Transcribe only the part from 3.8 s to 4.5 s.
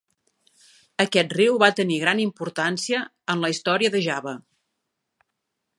de Java.